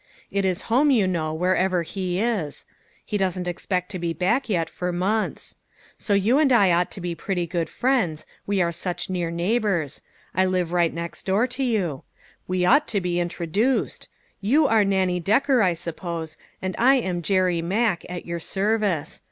[0.31, 2.65] It is home, you know, wher ever he is.
[3.05, 5.55] He doesn't expect to be back yet for months.
[5.95, 8.23] So you and I ought to be pretty good 80 LITTLE FISHERS: AND THEIE NETS.
[8.23, 10.01] friends, we are such near neighbors.
[10.33, 12.03] I live right next door to you.
[12.47, 14.09] We ought to be introduced.
[14.39, 19.19] You are Nannie Decker, I suppose, and I am Jerry Mack at your service.